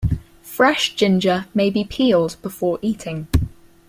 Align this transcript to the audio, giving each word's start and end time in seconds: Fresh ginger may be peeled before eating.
Fresh 0.41 0.95
ginger 0.95 1.45
may 1.53 1.69
be 1.69 1.83
peeled 1.83 2.35
before 2.41 2.79
eating. 2.81 3.27